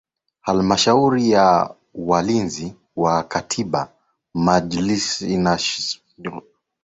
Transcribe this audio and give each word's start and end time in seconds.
Halmashauri 0.41 1.31
ya 1.31 1.75
Walinzi 1.93 2.75
wa 2.95 3.23
Katiba 3.23 3.89
Majlis 4.33 5.21
inatunga 5.21 5.57
sheria 5.57 5.99
za 6.17 6.31
nchi 6.37 6.41